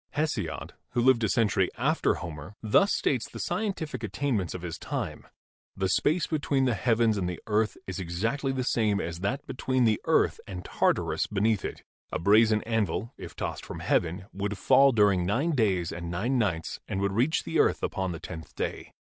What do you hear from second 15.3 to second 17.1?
days and nine nights and